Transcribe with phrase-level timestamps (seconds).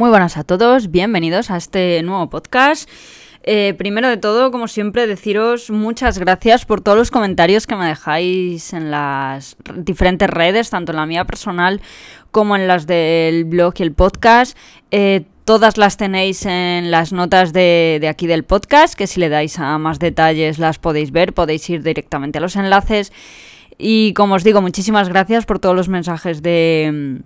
[0.00, 2.88] Muy buenas a todos, bienvenidos a este nuevo podcast.
[3.42, 7.84] Eh, primero de todo, como siempre, deciros muchas gracias por todos los comentarios que me
[7.84, 11.82] dejáis en las diferentes redes, tanto en la mía personal
[12.30, 14.56] como en las del blog y el podcast.
[14.90, 19.28] Eh, todas las tenéis en las notas de, de, aquí del podcast, que si le
[19.28, 23.12] dais a más detalles las podéis ver, podéis ir directamente a los enlaces.
[23.76, 27.20] Y como os digo, muchísimas gracias por todos los mensajes de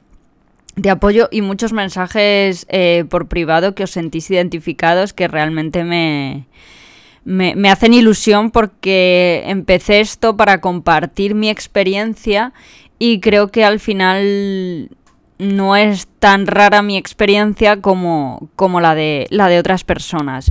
[0.77, 6.47] de apoyo y muchos mensajes eh, por privado que os sentís identificados que realmente me,
[7.25, 12.53] me, hacen ilusión porque empecé esto para compartir mi experiencia
[12.99, 14.91] y creo que al final
[15.39, 20.51] no es tan rara mi experiencia como, como la, de, la de otras personas.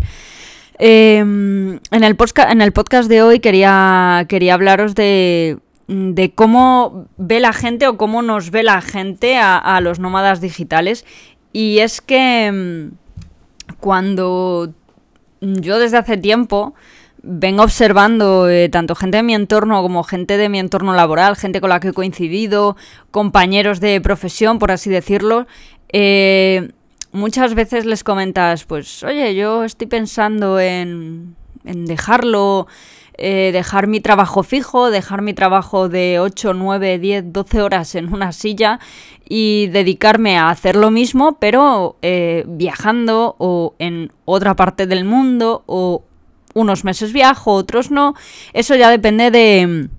[0.79, 2.17] Em, en, el
[2.49, 7.97] en el podcast de hoy quería, quería hablaros de de cómo ve la gente o
[7.97, 11.05] cómo nos ve la gente a, los nómadas digitales.
[11.51, 14.73] Y es que mm, cuando
[15.41, 16.73] yo desde hace tiempo
[17.21, 21.61] vengo observando eh, tanto gente de mi entorno como gente de mi entorno laboral, gente
[21.61, 22.75] con la que he coincidido,
[23.11, 25.47] compañeros de profesión, por así decirlo,
[25.93, 26.71] eh,
[27.13, 32.67] muchas veces les comentas, pues, oye, yo estoy pensando en, en dejarlo
[33.17, 38.13] eh, dejar mi trabajo fijo, dejar mi trabajo de 8, 9, 10, 12 horas en
[38.13, 38.79] una silla
[39.27, 45.63] y dedicarme a hacer lo mismo, pero eh, viajando o en otra parte del mundo
[45.67, 46.03] o
[46.53, 48.15] unos meses viajo, otros no.
[48.53, 49.89] Eso ya depende de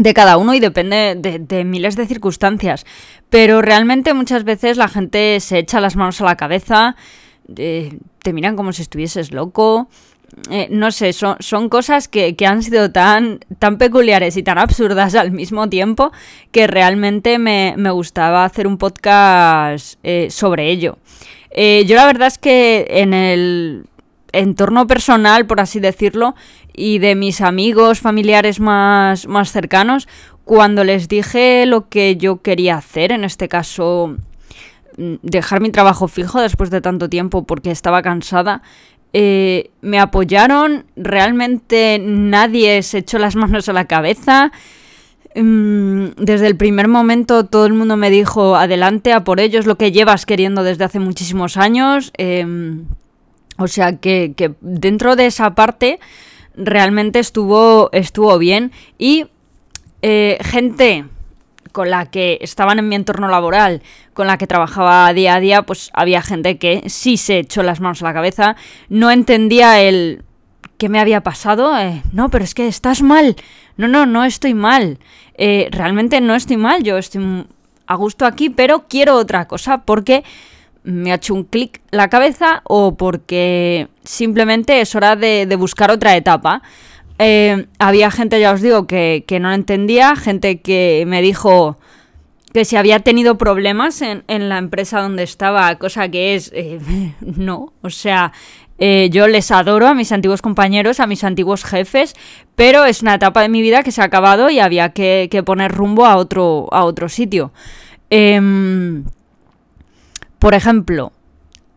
[0.00, 2.86] de cada uno y depende de, miles de circunstancias.
[3.28, 6.96] Pero realmente muchas veces la gente se echa las manos a la cabeza,
[7.54, 9.88] eh, te miran como si estuvieses loco,
[10.50, 15.14] eh, no sé, son, son cosas que, han sido tan, tan peculiares y tan absurdas
[15.14, 16.12] al mismo tiempo
[16.52, 20.98] que realmente me, gustaba hacer un podcast eh, sobre ello.
[21.50, 23.84] Eh, yo la verdad es que en el
[24.32, 26.34] entorno personal, por así decirlo,
[26.72, 30.08] y de mis amigos, familiares más, más cercanos,
[30.44, 34.16] cuando les dije lo que yo quería hacer, en este caso
[34.96, 38.62] mm, dejar mi trabajo fijo después de tanto tiempo porque estaba cansada,
[39.12, 44.52] eh, me apoyaron, realmente nadie se echó las manos a la cabeza.
[45.34, 49.76] Mm, desde el primer momento todo el mundo me dijo, adelante, a por ellos, lo
[49.76, 52.12] que llevas queriendo desde hace muchísimos años.
[52.16, 52.86] Em,
[53.58, 56.00] o sea que, que, dentro de esa parte
[56.54, 58.72] realmente estuvo, estuvo bien.
[58.98, 59.26] Y
[60.02, 61.04] eh, gente
[61.72, 63.82] con la que estaban en mi entorno laboral,
[64.14, 67.80] con la que trabajaba día a día, pues había gente que sí se echó las
[67.80, 68.56] manos a la cabeza,
[68.88, 70.24] no entendía el
[70.78, 73.36] qué me había pasado, eh, no, pero es que estás mal,
[73.76, 74.98] no, no, no estoy mal,
[75.34, 77.46] eh, realmente no estoy mal, yo estoy
[77.86, 80.24] a gusto aquí, pero quiero otra cosa porque
[80.82, 85.90] me ha hecho un clic la cabeza o porque simplemente es hora de, de buscar
[85.90, 86.62] otra etapa.
[87.22, 91.76] Eh, había gente, ya os digo, que, no lo entendía, gente que me dijo
[92.54, 96.80] que si había tenido problemas en, la empresa donde estaba, cosa que es eh,
[97.20, 98.32] no, o sea,
[98.78, 102.14] eh, yo les adoro a mis antiguos compañeros, a mis antiguos jefes,
[102.56, 105.72] pero es una etapa de mi vida que se ha acabado y había que, poner
[105.72, 107.52] rumbo a otro, a otro sitio.
[108.08, 109.04] Em,
[110.38, 111.12] por ejemplo,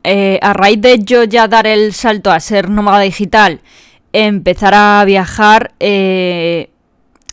[0.05, 3.59] a raíz de yo ya dar el salto a ser nómada digital,
[4.13, 6.69] empezar a viajar, eh,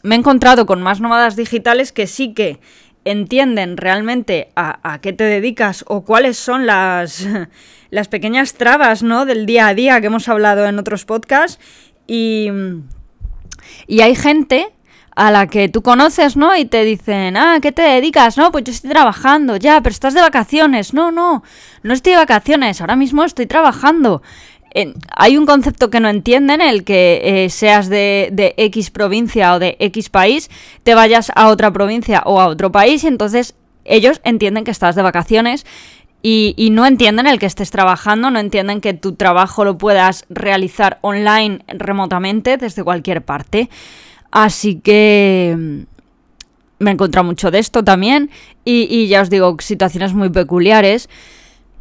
[0.02, 2.58] me he encontrado con más nómadas digitales que sí que
[3.04, 7.26] entienden realmente a, qué te dedicas o cuáles son las,
[7.90, 9.26] las pequeñas trabas ¿no?
[9.26, 11.58] del día a día que hemos hablado en otros podcasts.
[12.06, 12.48] Y,
[13.86, 14.72] y hay gente
[15.16, 16.56] a la que tú conoces, ¿no?
[16.56, 18.36] Y te dicen, ah, ¿qué te dedicas?
[18.36, 20.94] No, pues yo estoy trabajando, ya, pero estás de vacaciones.
[20.94, 21.42] No, no,
[21.82, 24.22] no estoy de vacaciones, ahora mismo estoy trabajando
[25.16, 29.76] hay un concepto que no entienden, el que eh, seas de, X provincia o de
[29.80, 30.50] X país,
[30.82, 34.94] te vayas a otra provincia o a otro país y entonces ellos entienden que estás
[34.94, 35.66] de vacaciones
[36.22, 40.98] y, no entienden el que estés trabajando, no entienden que tu trabajo lo puedas realizar
[41.00, 43.70] online remotamente desde cualquier parte.
[44.30, 45.78] Así que mm,
[46.78, 48.30] me he encontrado mucho de esto también
[48.64, 51.08] y, y ya os digo, situaciones muy peculiares.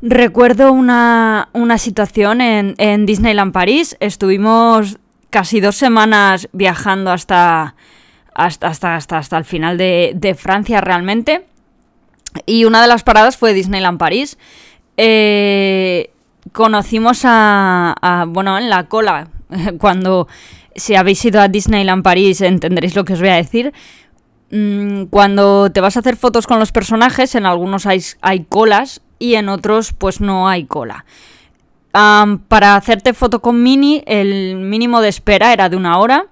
[0.01, 3.98] Recuerdo una, situación en, en, Disneyland París.
[4.00, 4.98] Estuvimos
[5.30, 7.75] casi dos semanas viajando hasta,
[8.34, 11.46] hasta, hasta, hasta, el final de, Francia realmente.
[12.46, 14.38] Y una de las paradas fue Disneyland París.
[14.96, 16.12] Eh,
[16.54, 19.28] conocimos a, bueno, en la cola,
[19.80, 20.28] cuando
[20.75, 23.74] si habéis ido a Disneyland París entenderéis lo que os voy a decir.
[24.51, 29.01] Mm, cuando te vas a hacer fotos con los personajes, en algunos hay, hay colas
[29.19, 31.06] y en otros pues no hay cola.
[31.92, 36.27] para hacerte foto con Mini el mínimo de espera era de una hora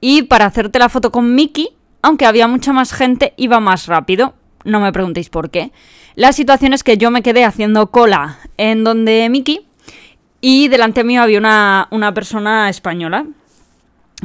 [0.00, 1.70] y para hacerte la foto con Mickey,
[2.02, 4.34] aunque había mucha más gente, iba más rápido.
[4.64, 5.70] No me preguntéis por qué.
[6.16, 9.66] La situación es que yo me quedé haciendo cola en donde Mickey
[10.40, 13.26] y delante mío había una, una persona española.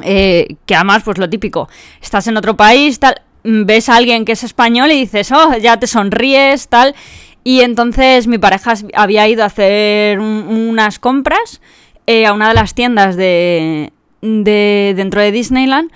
[0.03, 1.69] Eh, que además, pues lo típico,
[2.01, 5.79] estás en otro país, tal, ves a alguien que es español y dices, oh, ya
[5.79, 6.95] te sonríes, tal.
[7.47, 11.61] Y entonces mi pareja había ido a hacer unas compras
[12.05, 15.89] eh, a una de las tiendas de, de dentro de Disneyland.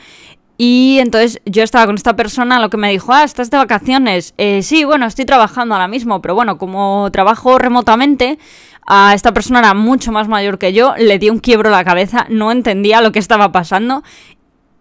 [0.57, 4.33] Y entonces yo estaba con esta persona, lo que me dijo, ah, ¿estás de vacaciones?
[4.37, 8.39] Eh, sí, bueno, estoy trabajando ahora mismo, pero bueno, como trabajo remotamente,
[8.87, 11.83] a esta persona era mucho más mayor que yo, le di un quiebro a la
[11.83, 14.03] cabeza, no entendía lo que estaba pasando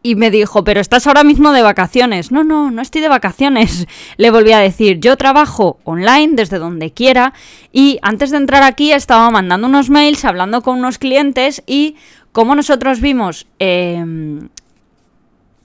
[0.02, 2.32] y me dijo, pero estás ahora mismo de vacaciones.
[2.32, 3.86] No, no, no estoy de vacaciones.
[4.16, 7.34] Le volví a decir, yo trabajo online desde donde quiera
[7.72, 11.96] y antes de entrar aquí estaba mandando unos mails, hablando con unos clientes y
[12.32, 14.48] como nosotros vimos em,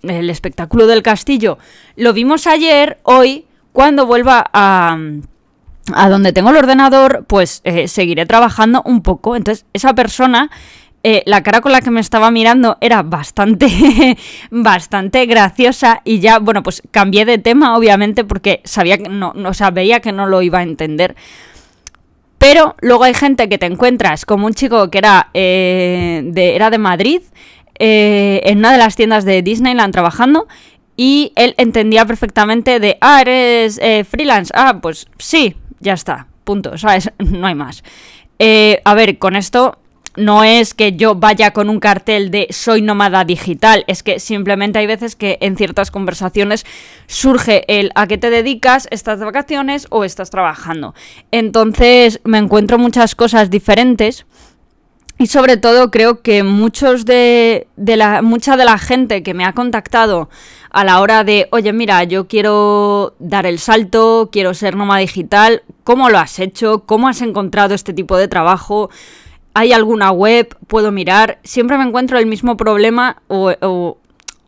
[0.02, 1.58] el espectáculo del castillo,
[1.96, 4.98] lo vimos ayer, hoy, cuando vuelva a
[5.94, 9.36] a donde tengo el ordenador, pues eh, seguiré trabajando un poco.
[9.36, 10.50] Entonces, esa persona,
[11.07, 13.68] eh, la cara con la que me estaba mirando era bastante,
[14.50, 19.72] bastante graciosa y ya, bueno, pues cambié de tema, obviamente, porque sabía que no, o
[19.72, 21.16] veía que no lo iba a entender.
[22.40, 26.72] Pero luego hay gente que te encuentras, como un chico que era, eh, de, era
[26.72, 27.22] de Madrid,
[27.78, 30.48] en una de las tiendas de Disneyland trabajando,
[30.98, 33.80] y él entendía perfectamente de, ah, eres
[34.10, 37.12] freelance, ah, pues sí, ya está, punto, ¿sabes?
[37.19, 37.84] No hay más.
[38.40, 39.78] Eh, a ver, con esto
[40.15, 44.79] no es que yo vaya con un cartel de soy nómada digital, es que simplemente
[44.79, 46.65] hay veces que en ciertas conversaciones
[47.07, 50.94] surge el a qué te dedicas, estás de vacaciones o estás trabajando.
[51.31, 54.25] Entonces me encuentro muchas cosas diferentes.
[55.17, 59.53] Y sobre todo creo que muchos de, la, mucha de la gente que me ha
[59.53, 60.29] contactado
[60.71, 65.63] a la hora de, oye, mira, yo quiero dar el salto, quiero ser nómada digital,
[65.85, 66.83] ¿cómo lo has hecho?
[66.85, 68.89] ¿Cómo has encontrado este tipo de trabajo?
[69.57, 70.54] ¿Hay alguna web?
[70.68, 71.40] ¿Puedo mirar?
[71.46, 73.98] Siempre me encuentro el mismo problema o,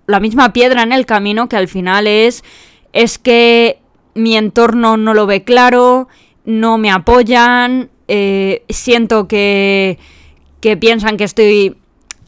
[0.06, 2.44] la misma piedra en el camino que al final es,
[2.92, 3.80] es que
[4.15, 6.09] mi entorno no lo ve claro,
[6.44, 9.98] no me apoyan, eh, siento que,
[10.59, 11.77] que piensan que estoy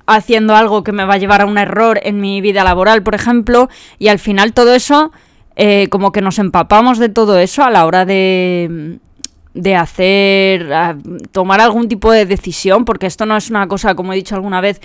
[0.08, 3.14] haciendo algo que me va a llevar a un error en mi vida laboral, por
[3.14, 3.68] ejemplo,
[3.98, 5.12] y al final todo eso,
[5.58, 9.00] eh, como que nos empapamos de todo eso a la hora de,
[9.62, 10.70] de hacer,
[11.32, 14.62] tomar algún tipo de decisión, porque esto no es una cosa, como he dicho alguna
[14.62, 14.82] vez,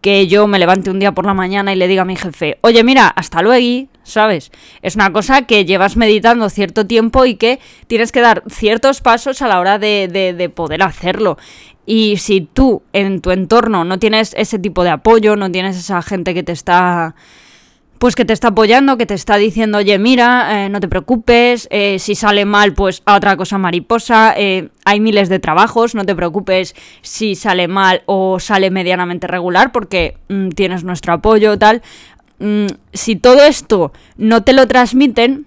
[0.00, 2.58] que yo me levante un día por la mañana y le diga a mi jefe,
[2.60, 4.52] oye, mira, hasta luego, ¿sabes?
[4.82, 9.42] Es una cosa que llevas meditando cierto tiempo y que tienes que dar ciertos pasos
[9.42, 11.36] a la hora de, de, de poder hacerlo.
[11.84, 16.02] Y si tú en tu entorno no tienes ese tipo de apoyo, no tienes esa
[16.02, 17.14] gente que te está
[17.98, 21.68] pues que te está apoyando, que te está diciendo, oye, mira, eh, no te preocupes,
[21.70, 26.04] eh, si sale mal, pues a otra cosa mariposa, eh, hay miles de trabajos, no
[26.04, 31.82] te preocupes si sale mal o sale medianamente regular, porque mm, tienes nuestro apoyo, tal.
[32.38, 35.46] Mm, si todo esto no te lo transmiten,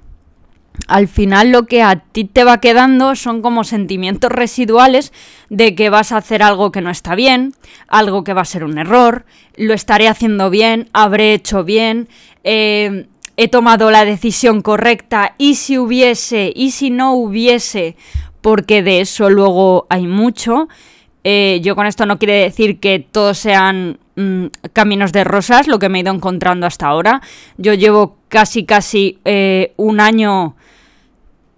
[0.87, 5.11] al final lo que a ti te va quedando son como sentimientos residuales
[5.49, 7.53] de que vas a hacer algo que no está bien,
[7.87, 9.25] algo que va a ser un error,
[9.57, 12.07] lo estaré haciendo bien, habré hecho bien,
[12.43, 13.07] eh,
[13.37, 17.95] he tomado la decisión correcta y si hubiese y si no hubiese,
[18.41, 20.67] porque de eso luego hay mucho.
[21.23, 25.77] Eh, yo con esto no quiere decir que todos sean mm, caminos de rosas, lo
[25.79, 27.21] que me he ido encontrando hasta ahora.
[27.57, 30.55] Yo llevo casi, casi eh, un año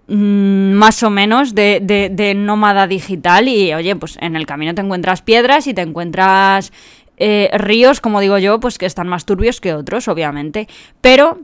[0.08, 4.82] mm, más o menos de, de, nómada digital y oye, pues en el camino te
[4.82, 6.72] encuentras piedras y te encuentras
[7.16, 10.68] eh, ríos, como digo yo, pues que están más turbios que otros, obviamente.
[11.00, 11.40] Pero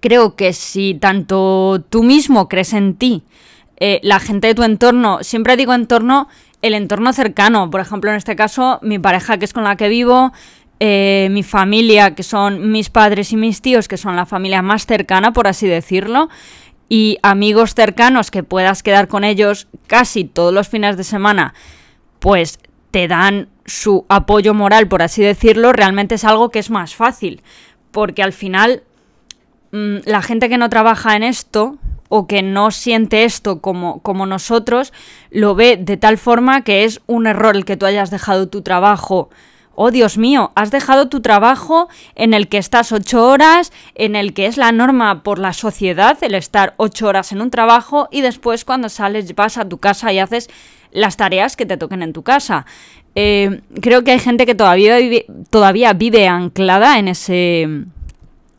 [0.00, 3.24] creo que si tanto tú mismo crees en ti,
[4.02, 6.28] la gente de tu entorno, siempre digo entorno
[6.62, 7.68] el entorno cercano.
[7.68, 10.32] Por ejemplo, en este caso, mi pareja, que es con la que vivo,
[10.80, 14.86] eh, mi familia, que son mis padres y mis tíos, que son la familia más
[14.86, 16.28] cercana, por así decirlo,
[16.88, 21.54] y amigos cercanos que puedas quedar con ellos casi todos los fines de semana,
[22.18, 22.58] pues
[22.92, 27.42] te dan su apoyo moral, por así decirlo, realmente es algo que es más fácil,
[27.90, 28.84] porque al final
[29.72, 31.78] mm, la gente que no trabaja en esto,
[32.14, 34.92] o que no siente esto como, como nosotros,
[35.30, 38.60] lo ve de tal forma que es un error el que tú hayas dejado tu
[38.60, 39.30] trabajo
[39.74, 44.34] oh Dios mío, has dejado tu trabajo en el que estás ocho horas, en el
[44.34, 48.20] que es la norma por la sociedad el estar ocho horas en un trabajo y
[48.20, 50.48] después cuando sales vas a tu casa y haces
[50.90, 52.66] las tareas que te toquen en tu casa.
[53.14, 54.96] Eh, creo que hay gente que todavía
[55.50, 57.84] todavía vive anclada en ese,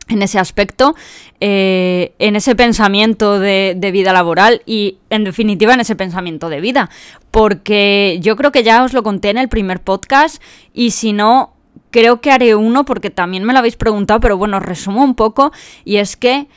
[0.08, 0.94] en ese aspecto,
[1.40, 6.60] eh, en ese pensamiento de, de, vida laboral y en definitiva en ese pensamiento de
[6.60, 6.90] vida.
[7.30, 10.42] Porque yo creo que ya os lo conté en el primer podcast
[10.72, 11.54] y si no,
[11.90, 15.52] creo que haré uno porque también me lo habéis preguntado, pero bueno, resumo un poco
[15.84, 16.48] y es que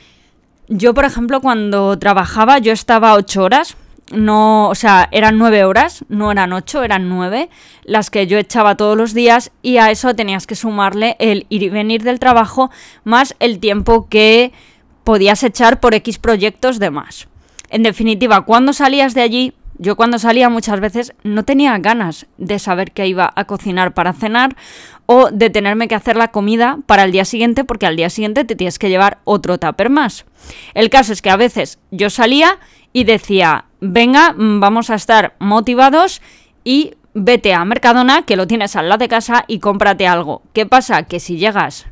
[0.68, 3.76] yo, por ejemplo, cuando trabajaba yo estaba ocho horas
[4.10, 7.50] no, o sea, eran nueve horas, no eran ocho, eran nueve,
[7.84, 11.62] las que yo echaba todos los días y a eso tenías que sumarle el ir
[11.62, 12.70] y venir del trabajo
[13.04, 14.52] más el tiempo que
[15.04, 17.28] podías echar por X proyectos de más.
[17.70, 22.58] En definitiva, cuando salías de allí, yo cuando salía muchas veces no tenía ganas de
[22.58, 24.56] saber que iba a cocinar para cenar
[25.06, 28.44] o de tenerme que hacer la comida para el día siguiente porque al día siguiente
[28.44, 30.24] te tienes que llevar otro tupper más.
[30.74, 32.58] El caso es que a veces yo salía
[32.92, 36.22] y decía, venga, mm, vamos a estar motivados
[36.64, 40.42] y vete a Mercadona, que lo tienes al lado de casa, y cómprate algo.
[40.52, 41.04] ¿Qué pasa?
[41.04, 41.86] Que si llegas...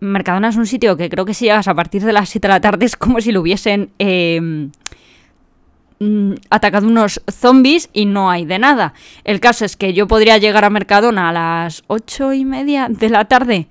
[0.00, 2.54] Mercadona es un sitio que creo que si llegas a partir de las 7 de
[2.54, 4.68] la tarde es como si lo hubiesen eh,
[6.50, 8.94] atacado unos zombies y no hay de nada.
[9.24, 13.08] El caso es que yo podría llegar a Mercadona a las 8 y media de
[13.08, 13.68] la tarde.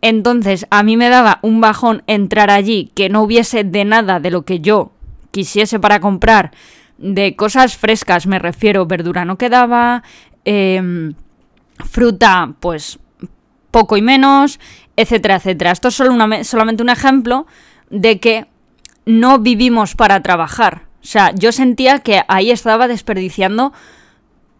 [0.00, 4.30] Entonces a mí me daba un bajón entrar allí que no hubiese de nada de
[4.30, 4.91] lo que yo
[5.32, 6.52] quisiese para comprar
[6.98, 10.04] de cosas frescas, me refiero, verdura no quedaba,
[10.44, 11.14] em,
[11.90, 13.00] fruta pues
[13.72, 14.60] poco y menos,
[14.94, 15.72] etcétera, etcétera.
[15.72, 17.46] Esto es solo solamente un ejemplo
[17.90, 18.46] de que
[19.04, 20.82] no vivimos para trabajar.
[21.02, 23.72] O sea, yo sentía que ahí estaba desperdiciando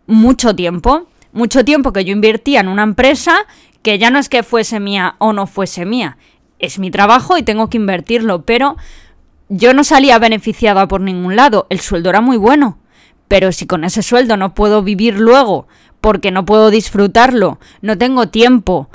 [0.07, 3.47] mucho tiempo, mucho tiempo que yo invertía en una empresa
[3.83, 6.17] que ya no es que fuese mía o no fuese mía,
[6.59, 8.77] es mi trabajo y tengo que invertirlo, pero
[9.55, 12.79] yo no salía beneficiada por ningún lado, el sueldo era muy bueno,
[13.29, 15.69] pero si con ese sueldo no puedo vivir luego,
[16.01, 18.89] porque no puedo disfrutarlo, no tengo tiempo,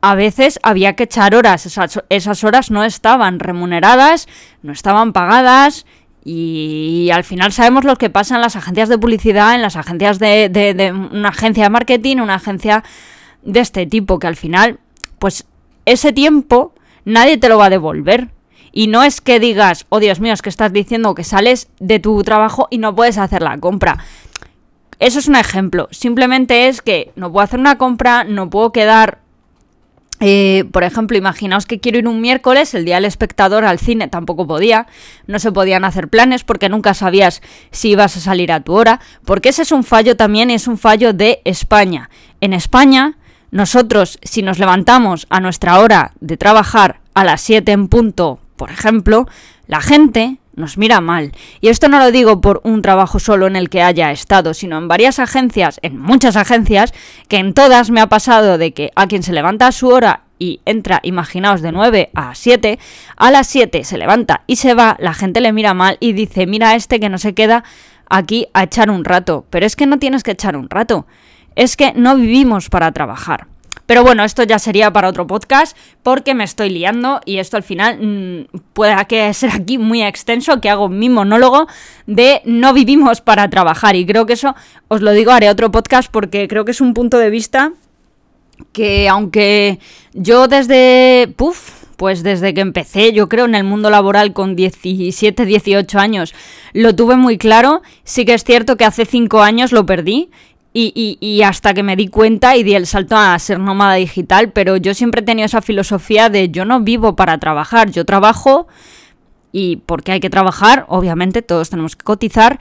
[0.00, 4.28] a veces había que echar horas, esas, horas no estaban remuneradas,
[4.62, 5.84] no estaban pagadas
[6.24, 10.18] y al final sabemos lo que pasa en las agencias de publicidad, en las agencias
[10.18, 12.82] de, de una agencia de marketing, una agencia
[13.42, 14.78] de este tipo, que al final,
[15.18, 15.46] pues
[15.84, 16.72] ese tiempo
[17.04, 18.37] nadie te lo va a devolver.
[18.72, 21.98] Y no es que digas, oh Dios mío, es que estás diciendo que sales de
[21.98, 23.98] tu trabajo y no puedes hacer la compra.
[24.98, 25.88] Eso es un ejemplo.
[25.90, 29.18] Simplemente es que no puedo hacer una compra, no puedo quedar
[30.20, 34.08] eh, por ejemplo, imaginaos que quiero ir un miércoles, el día del espectador al cine
[34.08, 34.86] tampoco podía,
[35.26, 39.00] no se podían hacer planes porque nunca sabías si ibas a salir a tu hora,
[39.24, 42.10] porque ese es un fallo también, es un fallo de España.
[42.40, 43.16] En España,
[43.52, 48.70] nosotros, si nos levantamos a nuestra hora de trabajar a las 7 en punto por
[48.70, 49.26] ejemplo,
[49.66, 51.32] la gente nos mira mal.
[51.62, 54.76] Y esto no lo digo por un trabajo solo en el que haya estado, sino
[54.76, 56.92] en varias agencias, en muchas agencias,
[57.28, 60.24] que en todas me ha pasado de que a quien se levanta a su hora
[60.38, 62.78] y entra, imaginaos, de 9 a 7,
[63.16, 66.46] a las 7 se levanta y se va, la gente le mira mal y dice,
[66.46, 67.64] mira este que no se queda
[68.10, 69.46] aquí a echar un rato.
[69.50, 71.06] Pero es que no tienes que echar un rato,
[71.56, 73.46] es que no vivimos para trabajar.
[73.86, 77.62] Pero bueno, esto ya sería para otro podcast porque me estoy liando y esto al
[77.62, 81.66] final mm, puede que ser aquí muy extenso, que hago mi monólogo
[82.06, 84.54] de no vivimos para trabajar y creo que eso
[84.88, 87.72] os lo digo, haré otro podcast porque creo que es un punto de vista
[88.72, 89.78] que aunque
[90.12, 91.32] yo desde...
[91.36, 96.32] Puf, pues desde que empecé, yo creo, en el mundo laboral con 17, 18 años,
[96.72, 97.82] lo tuve muy claro.
[98.04, 100.30] Sí que es cierto que hace 5 años lo perdí
[100.80, 104.76] y, hasta que me di cuenta y di el salto a ser nómada digital, pero
[104.76, 108.68] yo siempre he tenido esa filosofía de yo no vivo para trabajar, yo trabajo
[109.50, 112.60] y porque hay que trabajar, obviamente todos tenemos que cotizar,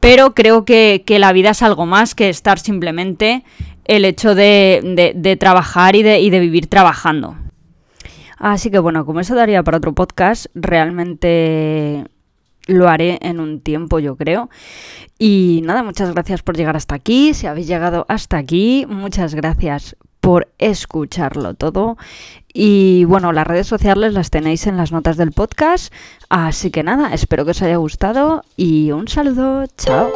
[0.00, 3.44] pero creo que, la vida es algo más que estar simplemente
[3.84, 7.36] el hecho de, de trabajar y de, y de vivir trabajando.
[8.38, 12.06] Así que bueno, como eso daría para otro podcast, realmente
[12.68, 14.48] lo haré en un tiempo, yo creo.
[15.18, 17.34] Y nada, muchas gracias por llegar hasta aquí.
[17.34, 21.96] Si habéis llegado hasta aquí, muchas gracias por escucharlo todo.
[22.52, 25.92] Y bueno, las redes sociales las tenéis en las notas del podcast.
[26.28, 29.64] Así que nada, espero que os haya gustado y un saludo.
[29.76, 30.10] Chao.